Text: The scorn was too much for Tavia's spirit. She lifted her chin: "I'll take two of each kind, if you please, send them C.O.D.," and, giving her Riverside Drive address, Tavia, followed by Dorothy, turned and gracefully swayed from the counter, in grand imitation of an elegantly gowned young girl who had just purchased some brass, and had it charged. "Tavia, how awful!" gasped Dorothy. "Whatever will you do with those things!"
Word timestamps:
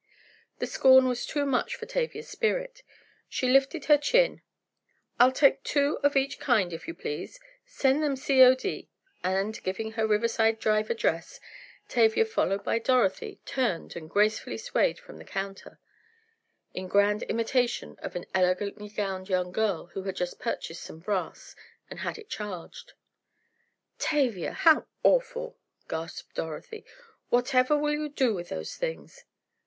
The 0.57 0.65
scorn 0.65 1.07
was 1.07 1.27
too 1.27 1.45
much 1.45 1.75
for 1.75 1.85
Tavia's 1.85 2.27
spirit. 2.27 2.81
She 3.29 3.47
lifted 3.49 3.85
her 3.85 3.99
chin: 3.99 4.41
"I'll 5.19 5.31
take 5.31 5.61
two 5.63 5.99
of 6.01 6.15
each 6.15 6.39
kind, 6.39 6.73
if 6.73 6.87
you 6.87 6.95
please, 6.95 7.39
send 7.67 8.01
them 8.01 8.15
C.O.D.," 8.15 8.89
and, 9.23 9.61
giving 9.61 9.91
her 9.91 10.07
Riverside 10.07 10.57
Drive 10.57 10.89
address, 10.89 11.39
Tavia, 11.87 12.25
followed 12.25 12.63
by 12.63 12.79
Dorothy, 12.79 13.41
turned 13.45 13.95
and 13.95 14.09
gracefully 14.09 14.57
swayed 14.57 14.97
from 14.97 15.19
the 15.19 15.23
counter, 15.23 15.79
in 16.73 16.87
grand 16.87 17.21
imitation 17.21 17.95
of 17.99 18.15
an 18.15 18.25
elegantly 18.33 18.89
gowned 18.89 19.29
young 19.29 19.51
girl 19.51 19.85
who 19.93 20.01
had 20.01 20.15
just 20.15 20.39
purchased 20.39 20.81
some 20.81 20.97
brass, 20.97 21.55
and 21.91 21.99
had 21.99 22.17
it 22.17 22.27
charged. 22.27 22.93
"Tavia, 23.99 24.53
how 24.53 24.87
awful!" 25.03 25.59
gasped 25.87 26.33
Dorothy. 26.33 26.85
"Whatever 27.29 27.77
will 27.77 27.93
you 27.93 28.09
do 28.09 28.33
with 28.33 28.49
those 28.49 28.75
things!" 28.75 29.25